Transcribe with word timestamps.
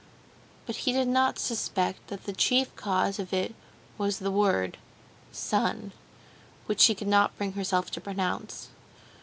But 0.65 0.77
he 0.77 0.93
did 0.93 1.07
not 1.07 1.37
suspect 1.37 2.07
that 2.07 2.23
the 2.23 2.33
chief 2.33 2.75
cause 2.75 3.19
of 3.19 3.31
it 3.33 3.53
was 3.99 4.17
the 4.17 4.31
word—son, 4.31 5.91
which 6.65 6.79
she 6.81 6.95
could 6.95 7.07
not 7.07 7.37
bring 7.37 7.51
herself 7.53 7.91
to 7.91 8.01
pronounce. 8.01 8.69